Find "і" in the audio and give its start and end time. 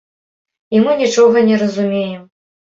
0.77-0.79